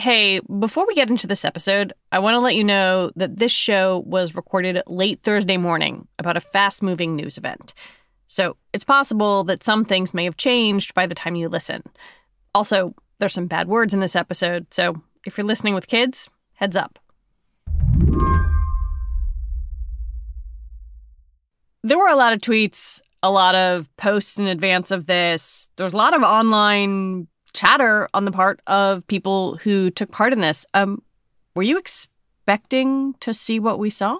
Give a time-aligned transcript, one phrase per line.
[0.00, 3.52] Hey, before we get into this episode, I want to let you know that this
[3.52, 7.74] show was recorded late Thursday morning about a fast moving news event.
[8.26, 11.82] So it's possible that some things may have changed by the time you listen.
[12.54, 16.78] Also, there's some bad words in this episode, so if you're listening with kids, heads
[16.78, 16.98] up.
[21.82, 25.70] There were a lot of tweets, a lot of posts in advance of this.
[25.76, 30.32] There was a lot of online chatter on the part of people who took part
[30.32, 30.66] in this.
[30.74, 31.02] Um,
[31.54, 34.18] were you expecting to see what we saw?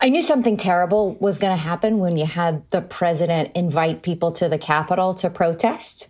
[0.00, 4.32] I knew something terrible was going to happen when you had the president invite people
[4.32, 6.08] to the Capitol to protest.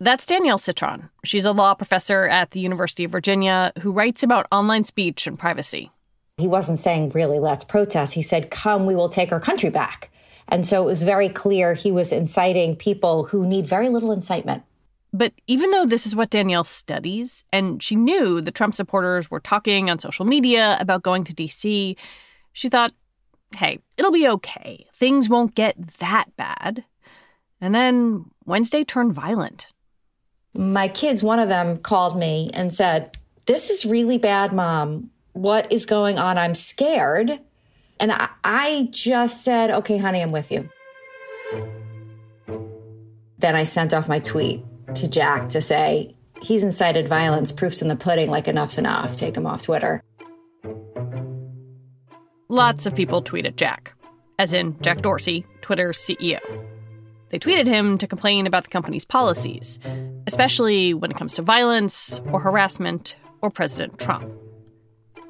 [0.00, 1.10] That's Danielle Citron.
[1.24, 5.38] She's a law professor at the University of Virginia who writes about online speech and
[5.38, 5.90] privacy.
[6.38, 8.14] He wasn't saying, really, let's protest.
[8.14, 10.10] He said, come, we will take our country back.
[10.46, 14.62] And so it was very clear he was inciting people who need very little incitement.
[15.12, 19.40] But even though this is what Danielle studies, and she knew the Trump supporters were
[19.40, 21.96] talking on social media about going to DC,
[22.52, 22.92] she thought,
[23.56, 24.86] hey, it'll be okay.
[24.94, 26.84] Things won't get that bad.
[27.60, 29.68] And then Wednesday turned violent.
[30.54, 35.10] My kids, one of them called me and said, This is really bad, mom.
[35.32, 36.38] What is going on?
[36.38, 37.38] I'm scared.
[38.00, 40.68] And I, I just said, Okay, honey, I'm with you.
[43.38, 47.88] Then I sent off my tweet to Jack to say, he's incited violence, proofs in
[47.88, 50.02] the pudding, like enough's enough, take him off Twitter.
[52.48, 53.94] Lots of people tweeted Jack,
[54.38, 56.40] as in Jack Dorsey, Twitter's CEO.
[57.30, 59.78] They tweeted him to complain about the company's policies,
[60.26, 64.32] especially when it comes to violence or harassment or President Trump.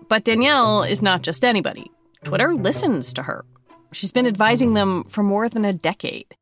[0.09, 1.91] But Danielle is not just anybody.
[2.25, 3.45] Twitter listens to her.
[3.93, 6.37] She's been advising them for more than a decade.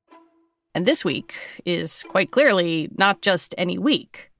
[0.77, 4.31] And this week is quite clearly not just any week.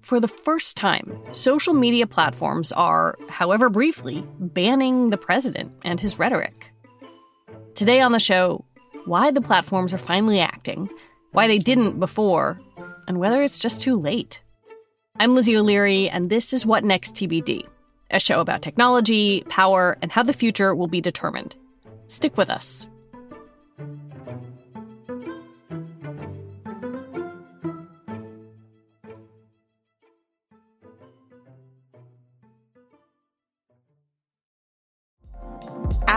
[0.00, 6.18] For the first time, social media platforms are, however briefly, banning the president and his
[6.18, 6.72] rhetoric.
[7.74, 8.64] Today on the show,
[9.04, 10.88] why the platforms are finally acting,
[11.32, 12.58] why they didn't before,
[13.06, 14.40] and whether it's just too late.
[15.16, 17.68] I'm Lizzie O'Leary, and this is What Next TBD,
[18.10, 21.54] a show about technology, power, and how the future will be determined.
[22.06, 22.86] Stick with us.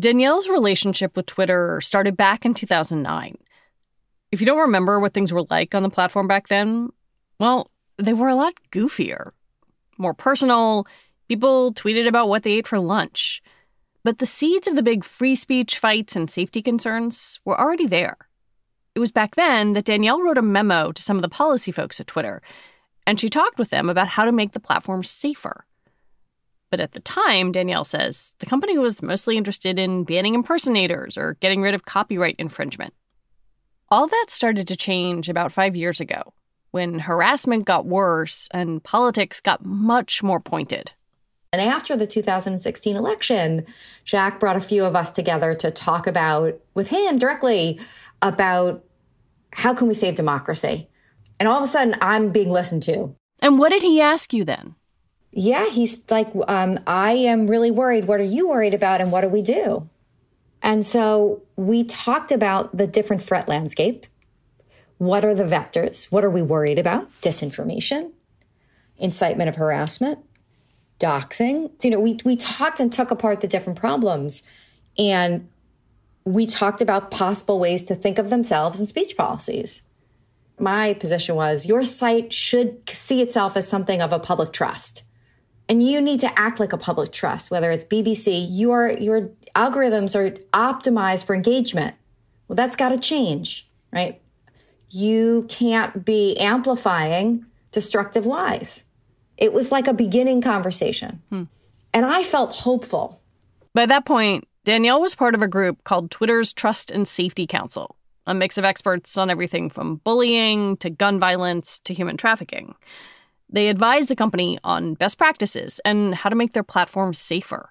[0.00, 3.36] Danielle's relationship with Twitter started back in 2009.
[4.32, 6.90] If you don't remember what things were like on the platform back then,
[7.38, 9.32] well, they were a lot goofier,
[9.98, 10.86] more personal.
[11.28, 13.42] People tweeted about what they ate for lunch.
[14.02, 18.16] But the seeds of the big free speech fights and safety concerns were already there.
[18.94, 22.00] It was back then that Danielle wrote a memo to some of the policy folks
[22.00, 22.40] at Twitter,
[23.06, 25.66] and she talked with them about how to make the platform safer.
[26.70, 31.36] But at the time, Danielle says, the company was mostly interested in banning impersonators or
[31.40, 32.94] getting rid of copyright infringement.
[33.88, 36.32] All that started to change about five years ago
[36.70, 40.92] when harassment got worse and politics got much more pointed.
[41.52, 43.66] And after the 2016 election,
[44.04, 47.80] Jack brought a few of us together to talk about, with him directly,
[48.22, 48.84] about
[49.52, 50.88] how can we save democracy?
[51.40, 53.16] And all of a sudden, I'm being listened to.
[53.42, 54.76] And what did he ask you then?
[55.32, 58.06] Yeah, he's like, um, I am really worried.
[58.06, 59.00] What are you worried about?
[59.00, 59.88] And what do we do?
[60.62, 64.06] And so we talked about the different threat landscape.
[64.98, 66.10] What are the vectors?
[66.10, 67.10] What are we worried about?
[67.22, 68.10] Disinformation,
[68.98, 70.18] incitement of harassment,
[70.98, 71.70] doxing.
[71.82, 74.42] You know, we, we talked and took apart the different problems
[74.98, 75.48] and
[76.24, 79.82] we talked about possible ways to think of themselves in speech policies.
[80.58, 85.02] My position was your site should see itself as something of a public trust.
[85.70, 90.16] And you need to act like a public trust, whether it's BBC, your your algorithms
[90.16, 91.94] are optimized for engagement.
[92.48, 94.20] Well, that's got to change, right?
[94.90, 98.82] You can't be amplifying destructive lies.
[99.36, 101.22] It was like a beginning conversation.
[101.28, 101.44] Hmm.
[101.94, 103.20] And I felt hopeful.
[103.72, 107.94] By that point, Danielle was part of a group called Twitter's Trust and Safety Council,
[108.26, 112.74] a mix of experts on everything from bullying to gun violence to human trafficking.
[113.52, 117.70] They advised the company on best practices and how to make their platform safer.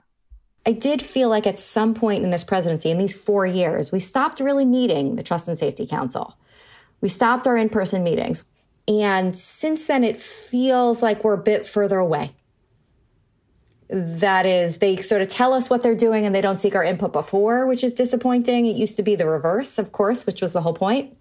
[0.65, 3.99] I did feel like at some point in this presidency, in these four years, we
[3.99, 6.37] stopped really meeting the Trust and Safety Council.
[7.01, 8.43] We stopped our in person meetings.
[8.87, 12.35] And since then, it feels like we're a bit further away.
[13.89, 16.83] That is, they sort of tell us what they're doing and they don't seek our
[16.83, 18.65] input before, which is disappointing.
[18.65, 21.17] It used to be the reverse, of course, which was the whole point.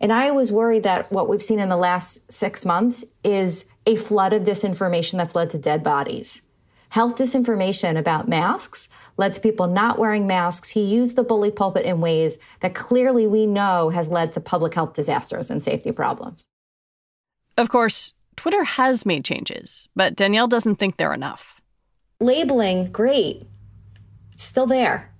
[0.00, 3.96] And I was worried that what we've seen in the last six months is a
[3.96, 6.42] flood of disinformation that's led to dead bodies.
[6.90, 10.68] Health disinformation about masks led to people not wearing masks.
[10.68, 14.74] He used the bully pulpit in ways that clearly we know has led to public
[14.74, 16.44] health disasters and safety problems.
[17.56, 21.58] Of course, Twitter has made changes, but Danielle doesn't think they're enough.
[22.20, 23.46] Labeling, great.
[24.32, 25.14] It's still there.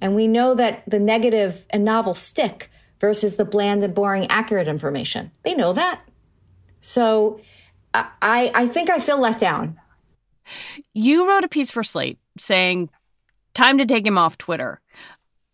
[0.00, 4.68] And we know that the negative and novel stick versus the bland and boring accurate
[4.68, 5.32] information.
[5.42, 6.00] They know that.
[6.80, 7.40] So
[8.22, 9.78] I, I think I feel let down.
[10.94, 12.90] You wrote a piece for Slate saying,
[13.54, 14.80] time to take him off Twitter.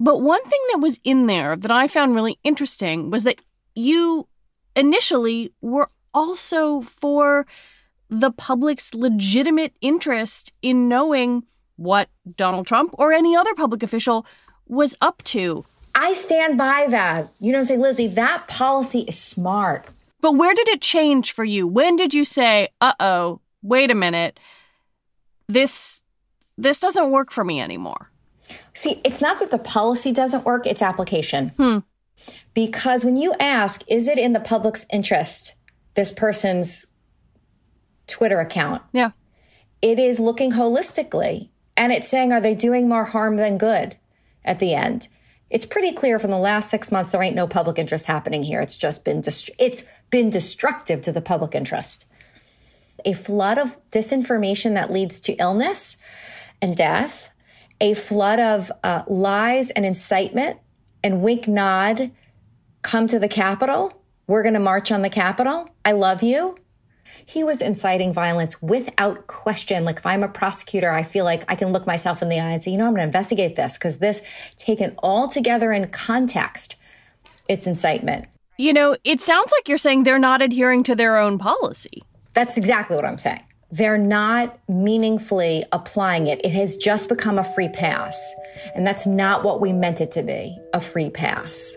[0.01, 3.41] But one thing that was in there that I found really interesting was that
[3.75, 4.27] you
[4.75, 7.47] initially were also for
[8.11, 11.45] the public's legitimate interest in knowing
[11.77, 14.27] what Donald Trump or any other public official
[14.67, 15.65] was up to.
[15.95, 17.33] I stand by that.
[17.41, 18.07] You know what I'm saying, Lizzie?
[18.09, 19.87] That policy is smart.
[20.23, 21.67] But where did it change for you?
[21.67, 24.41] When did you say, uh oh, wait a minute,
[25.49, 26.01] this
[26.57, 28.11] this doesn't work for me anymore?
[28.73, 31.51] See, it's not that the policy doesn't work, it's application.
[31.51, 31.79] Hmm.
[32.55, 35.55] Because when you ask, is it in the public's interest
[35.95, 36.87] this person's
[38.07, 38.83] Twitter account.
[38.93, 39.11] Yeah.
[39.81, 43.97] It is looking holistically and it's saying, are they doing more harm than good
[44.45, 45.09] at the end?
[45.51, 48.61] It's pretty clear from the last six months there ain't no public interest happening here.
[48.61, 52.07] It's just been dest- it's been destructive to the public interest.
[53.05, 55.97] A flood of disinformation that leads to illness
[56.61, 57.33] and death,
[57.81, 60.61] a flood of uh, lies and incitement,
[61.03, 62.13] and wink nod
[62.83, 65.69] come to the Capitol we're going to march on the Capitol.
[65.85, 66.57] I love you.
[67.25, 69.85] He was inciting violence without question.
[69.85, 72.51] Like, if I'm a prosecutor, I feel like I can look myself in the eye
[72.51, 74.23] and say, you know, I'm going to investigate this because this,
[74.57, 76.77] taken all together in context,
[77.49, 78.27] it's incitement.
[78.63, 82.05] You know, it sounds like you're saying they're not adhering to their own policy.
[82.33, 83.43] That's exactly what I'm saying.
[83.73, 86.41] They're not meaningfully applying it.
[86.45, 88.37] It has just become a free pass.
[88.77, 91.77] And that's not what we meant it to be a free pass.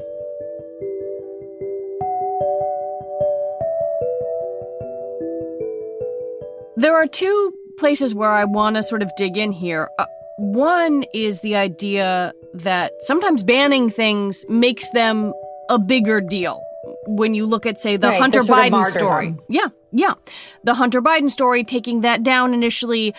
[6.78, 9.90] There are two places where I want to sort of dig in here.
[9.98, 10.06] Uh,
[10.38, 15.34] one is the idea that sometimes banning things makes them
[15.68, 16.62] a bigger deal.
[17.08, 19.36] When you look at, say, the Right, Hunter the Biden story.
[19.48, 20.16] Yeah, yeah.
[20.64, 23.14] The Hunter Biden story, taking that down initially,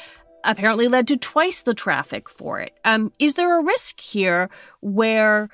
[0.45, 2.73] apparently led to twice the traffic for it.
[2.85, 4.51] Um, is there a risk here
[4.81, 5.49] where,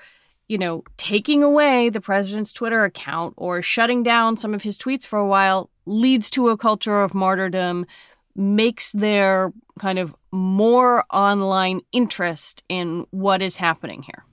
[0.49, 5.07] you know, taking away the president's Twitter account or shutting down some of his tweets
[5.07, 7.87] for a while leads to a culture of martyrdom,
[8.37, 14.25] makes there kind of more online interest in what is happening here?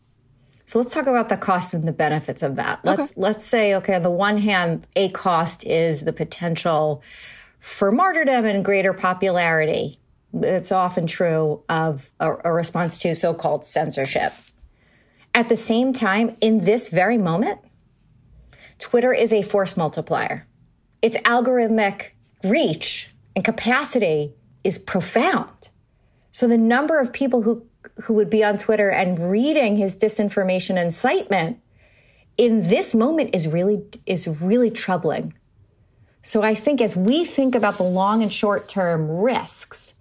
[0.69, 2.81] So let's talk about the costs and the benefits of that.
[2.83, 7.01] Let's let's say, okay, on the one hand, a cost is the potential
[7.59, 9.97] for martyrdom and greater popularity.
[10.31, 14.31] It's often true of a, a response to so-called censorship.
[15.33, 17.61] At the same time, in this very moment,
[18.77, 20.45] Twitter is a force multiplier.
[21.01, 22.09] Its algorithmic
[22.43, 25.69] reach and capacity is profound.
[26.31, 27.65] So the number of people who
[28.03, 31.59] who would be on Twitter and reading his disinformation incitement
[32.37, 35.33] in this moment is really is really troubling.
[36.21, 39.93] So I think as we think about the long and short term risks,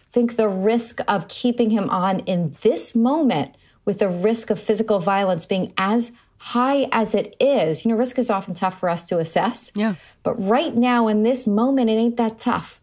[0.00, 4.60] I think the risk of keeping him on in this moment with the risk of
[4.60, 8.88] physical violence being as high as it is, you know, risk is often tough for
[8.88, 9.70] us to assess.
[9.76, 9.94] Yeah.
[10.24, 12.80] But right now in this moment, it ain't that tough.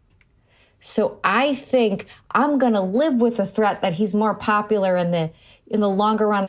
[0.79, 5.11] So I think I'm going to live with the threat that he's more popular in
[5.11, 5.31] the
[5.67, 6.47] in the longer run.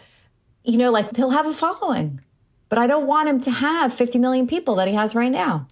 [0.64, 2.20] You know, like he'll have a following.
[2.68, 5.66] But I don't want him to have 50 million people that he has right now.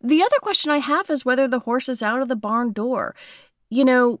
[0.00, 3.14] The other question I have is whether the horse is out of the barn door.
[3.68, 4.20] You know,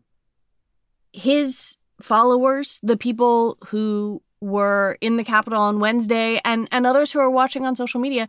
[1.12, 7.20] his followers, the people who were in the Capitol on Wednesday and, and others who
[7.20, 8.28] are watching on social media,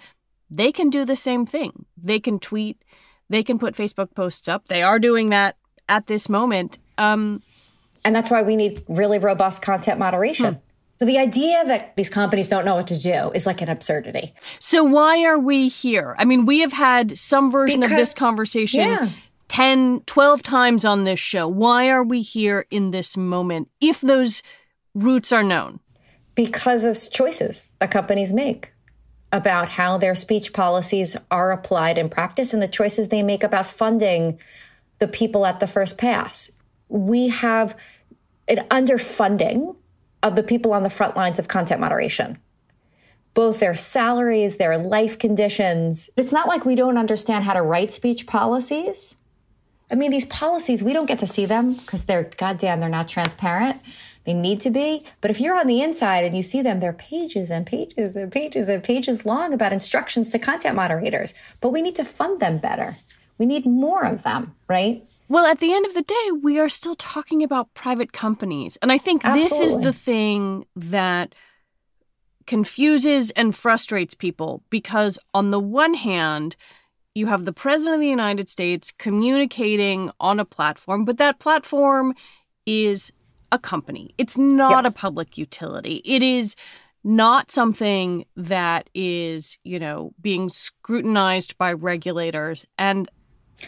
[0.49, 1.85] they can do the same thing.
[2.01, 2.81] They can tweet,
[3.29, 4.67] they can put Facebook posts up.
[4.67, 5.57] They are doing that
[5.89, 6.77] at this moment.
[6.97, 7.41] Um,
[8.03, 10.59] And that's why we need really robust content moderation.
[10.99, 14.33] So the idea that these companies don't know what to do is like an absurdity.
[14.59, 16.15] so why are we here?
[16.17, 19.09] I mean, we have had some version of this conversation yeah.
[19.49, 21.47] 10, 12 times on this show.
[21.47, 24.41] Why are we here in this moment if those
[24.93, 25.81] roots are known?
[26.35, 28.71] because of choices that companies make
[29.31, 33.67] about how their speech policies are applied in practice and the choices they make about
[33.67, 34.39] funding
[34.99, 36.51] the people at the first pass.
[36.87, 37.75] We have
[38.47, 39.75] an underfunding
[40.23, 42.37] of the people on the front lines of content moderation.
[43.33, 46.09] Both their salaries, their life conditions.
[46.15, 49.15] It's not like we don't understand how to write speech policies.
[49.91, 53.07] I mean, these policies, we don't get to see them because they're goddamn, they're not
[53.07, 53.81] transparent.
[54.25, 55.03] They need to be.
[55.21, 58.31] But if you're on the inside and you see them, they're pages and pages and
[58.31, 61.33] pages and pages long about instructions to content moderators.
[61.61, 62.97] But we need to fund them better.
[63.37, 65.05] We need more of them, right?
[65.27, 68.77] Well, at the end of the day, we are still talking about private companies.
[68.81, 71.35] And I think this is the thing that
[72.47, 76.55] confuses and frustrates people because, on the one hand,
[77.13, 82.13] you have the President of the United States communicating on a platform, but that platform
[82.65, 83.11] is
[83.55, 84.13] a company.
[84.17, 84.89] It's not Yeah.
[84.89, 86.01] a public utility.
[86.05, 86.55] It is
[87.03, 92.65] not something that is, you know, being scrutinized by regulators.
[92.77, 93.09] And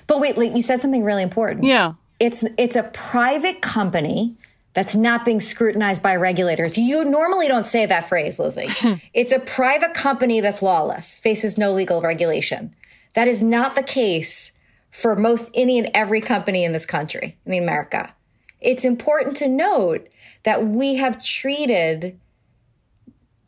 [0.07, 1.63] But wait, you said something really important.
[1.65, 4.35] yeah, It's it's a private company
[4.73, 6.77] that's not being scrutinized by regulators.
[6.77, 8.69] You normally don't say that phrase, Lizzie.
[9.13, 12.75] it's a private company that's lawless, faces no legal regulation.
[13.15, 14.51] That is not the case
[14.91, 18.13] for most any and every company in this country, in America.
[18.59, 20.07] It's important to note
[20.43, 22.19] that we have treated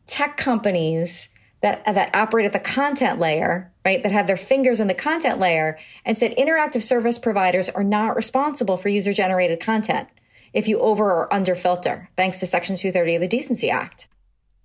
[0.06, 1.28] tech companies
[1.62, 5.38] that that operate at the content layer, right, that have their fingers in the content
[5.38, 10.08] layer, and said interactive service providers are not responsible for user generated content
[10.52, 14.08] if you over or under filter, thanks to Section 230 of the Decency Act.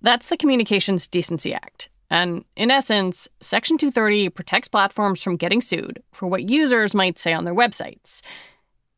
[0.02, 1.88] That's the Communications Decency Act.
[2.10, 7.32] And in essence, Section 230 protects platforms from getting sued for what users might say
[7.32, 8.20] on their websites.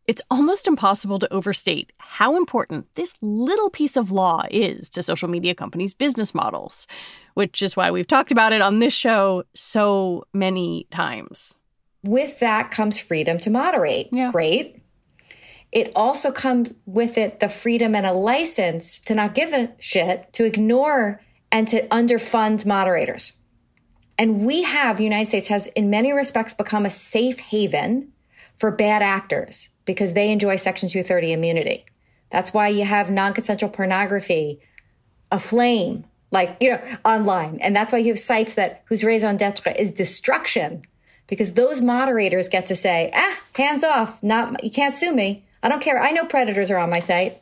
[0.08, 5.28] It's almost impossible to overstate how important this little piece of law is to social
[5.28, 6.86] media companies' business models,
[7.34, 11.58] which is why we've talked about it on this show so many times.
[12.02, 14.08] With that comes freedom to moderate.
[14.10, 14.32] Yeah.
[14.32, 14.82] Great.
[15.72, 20.32] It also comes with it the freedom and a license to not give a shit,
[20.32, 21.20] to ignore
[21.52, 23.34] and to underfund moderators.
[24.16, 28.14] And we have, United States has in many respects become a safe haven
[28.58, 31.86] for bad actors because they enjoy Section 230 immunity.
[32.30, 34.60] That's why you have non consensual pornography
[35.30, 37.58] aflame, like, you know, online.
[37.60, 40.82] And that's why you have sites that whose raison d'etre is destruction
[41.26, 45.44] because those moderators get to say, ah, hands off, not, you can't sue me.
[45.62, 46.00] I don't care.
[46.02, 47.40] I know predators are on my site.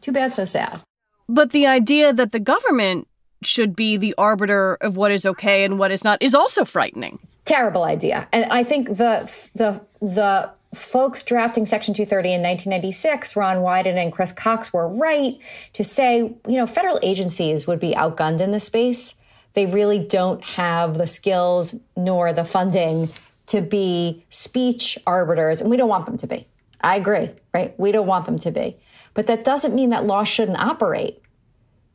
[0.00, 0.82] Too bad, so sad.
[1.28, 3.08] But the idea that the government
[3.42, 7.18] should be the arbiter of what is okay and what is not is also frightening.
[7.46, 8.28] Terrible idea.
[8.32, 14.12] And I think the the the folks drafting Section 230 in 1996, Ron Wyden and
[14.12, 15.38] Chris Cox were right
[15.72, 19.14] to say, you know, federal agencies would be outgunned in this space.
[19.54, 23.08] They really don't have the skills nor the funding
[23.46, 26.46] to be speech arbiters, and we don't want them to be.
[26.80, 27.78] I agree, right?
[27.78, 28.76] We don't want them to be.
[29.14, 31.22] But that doesn't mean that law shouldn't operate.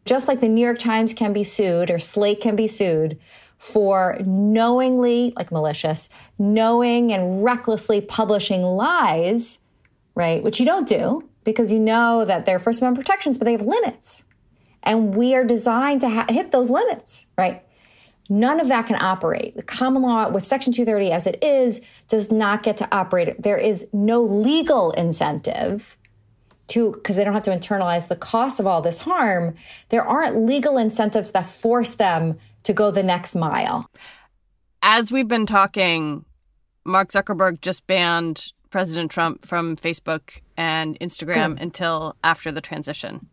[0.05, 3.19] Just like the New York Times can be sued or Slate can be sued
[3.61, 9.59] for knowingly, like malicious, knowing and recklessly publishing lies,
[10.15, 10.41] right?
[10.41, 13.61] Which you don't do because you know that they're First Amendment protections, but they have
[13.61, 14.23] limits.
[14.81, 17.63] And we are designed to ha- hit those limits, right?
[18.29, 19.55] None of that can operate.
[19.55, 23.43] The common law with Section 230 as it is does not get to operate.
[23.43, 25.99] There is no legal incentive
[26.69, 29.53] to, because they don't have to internalize the cost of all this harm.
[29.89, 33.89] There aren't legal incentives that force them to go the next mile.
[34.81, 36.25] As we've been talking,
[36.85, 41.61] Mark Zuckerberg just banned President Trump from Facebook and Instagram Good.
[41.61, 43.27] until after the transition.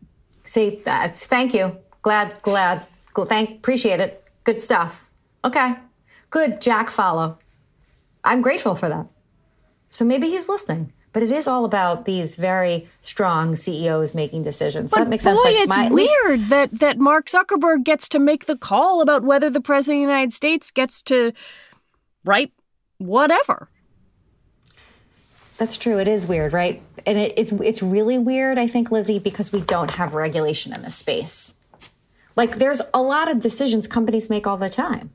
[0.45, 1.77] See, that's thank you.
[2.03, 2.87] Glad, glad.
[3.15, 4.25] Thank, appreciate it.
[4.45, 5.09] Good stuff.
[5.45, 5.75] Okay.
[6.31, 6.61] Good.
[6.61, 7.39] Jack follow.
[8.23, 9.07] I'm grateful for that.
[9.89, 10.93] So maybe he's listening.
[11.13, 14.91] But it is all about these very strong CEOs making decisions.
[14.91, 15.45] But that makes boy, sense.
[15.45, 16.51] Like it's my, weird least...
[16.51, 20.13] that that Mark Zuckerberg gets to make the call about whether the president of the
[20.13, 21.33] United States gets to
[22.25, 22.53] write
[22.99, 23.69] whatever.
[25.57, 25.99] That's true.
[25.99, 26.81] It is weird, right?
[27.05, 30.83] And it, it's it's really weird, I think, Lizzie, because we don't have regulation in
[30.83, 31.55] this space.
[32.37, 35.11] Like, there's a lot of decisions companies make all the time.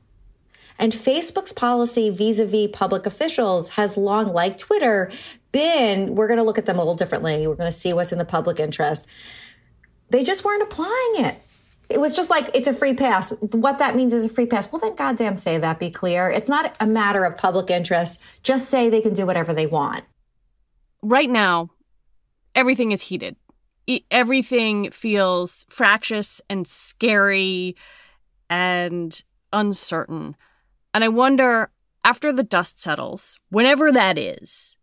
[0.78, 5.10] And Facebook's policy vis a vis public officials has long, like Twitter,
[5.54, 7.46] been we're going to look at them a little differently.
[7.46, 9.06] We're going to see what's in the public interest.
[10.10, 11.40] They just weren't applying it.
[11.88, 13.30] It was just like, it's a free pass.
[13.40, 14.70] What that means is a free pass.
[14.70, 16.28] Well, then, goddamn, say that, be clear.
[16.28, 18.20] It's not a matter of public interest.
[18.42, 20.02] Just say they can do whatever they want.
[21.02, 21.70] Right now,
[22.54, 23.36] everything is heated.
[24.10, 27.76] Everything feels fractious and scary
[28.50, 30.34] and uncertain.
[30.94, 31.70] And I wonder,
[32.02, 34.78] after the dust settles, whenever that is,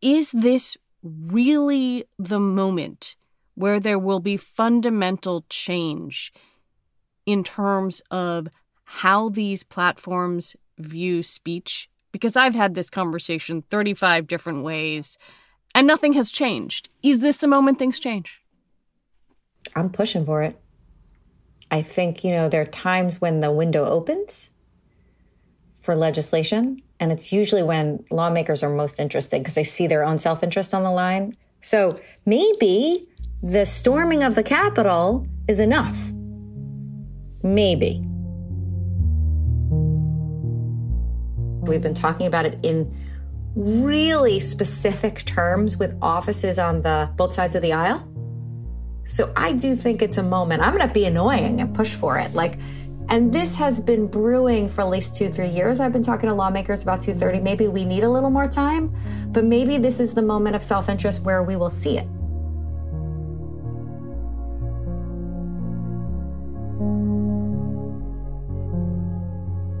[0.00, 3.16] is this really the moment
[3.54, 6.32] where there will be fundamental change
[7.24, 8.48] in terms of
[8.84, 11.88] how these platforms view speech?
[12.12, 15.18] Because I've had this conversation 35 different ways
[15.74, 16.88] and nothing has changed.
[17.02, 18.40] Is this the moment things change?
[19.74, 20.58] I'm pushing for it.
[21.70, 24.50] I think, you know, there are times when the window opens
[25.82, 26.82] for legislation.
[26.98, 30.74] And it's usually when lawmakers are most interested because they see their own self interest
[30.74, 31.36] on the line.
[31.60, 33.08] So maybe
[33.42, 35.98] the storming of the Capitol is enough.
[37.42, 38.02] Maybe.
[41.66, 42.94] We've been talking about it in
[43.54, 48.06] really specific terms with offices on the both sides of the aisle.
[49.06, 50.62] So I do think it's a moment.
[50.62, 52.34] I'm going to be annoying and push for it.
[52.34, 52.58] Like
[53.08, 55.78] and this has been brewing for at least two, three years.
[55.78, 57.40] I've been talking to lawmakers about 230.
[57.40, 58.94] Maybe we need a little more time,
[59.28, 62.06] but maybe this is the moment of self interest where we will see it.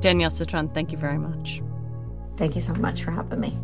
[0.00, 1.62] Danielle Citron, thank you very much.
[2.36, 3.58] Thank you so much for having me.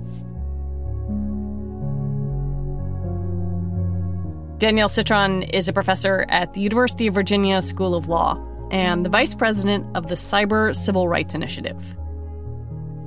[4.58, 9.10] Danielle Citron is a professor at the University of Virginia School of Law and the
[9.10, 11.80] vice president of the Cyber Civil Rights Initiative.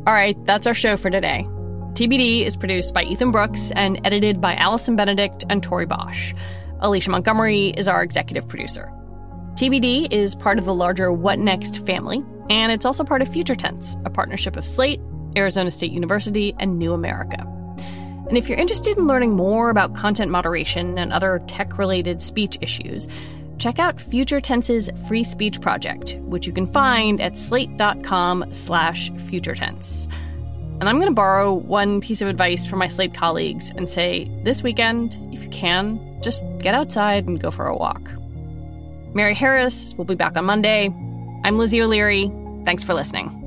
[0.07, 1.45] All right, that's our show for today.
[1.93, 6.33] TBD is produced by Ethan Brooks and edited by Allison Benedikt and Tori Bosch.
[6.81, 8.91] Alicia Montgomery is our executive producer.
[9.55, 13.55] TBD is part of the larger What Next family, and it's also part of Future
[13.55, 14.99] Tense, a partnership of Slate,
[15.35, 17.41] Arizona State University, and New America.
[18.27, 22.57] And if you're interested in learning more about content moderation and other tech related speech
[22.61, 23.07] issues,
[23.57, 30.11] check out Future Tense's Free Speech Project, which you can find at slate.com slash futuretense.
[30.79, 34.29] And I'm going to borrow one piece of advice from my Slate colleagues and say
[34.43, 38.09] this weekend, if you can, just get outside and go for a walk.
[39.13, 40.89] Mary Harris will be back on Monday.
[41.45, 42.29] I'm Lizzie O'Leary.
[42.65, 43.44] Thanks for listening.